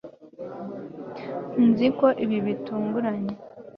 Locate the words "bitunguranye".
2.45-3.33